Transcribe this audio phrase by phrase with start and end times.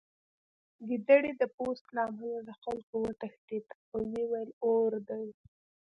[0.87, 5.25] ګیدړې د پوست له امله له خلکو وتښتېده او ویې ویل اور دی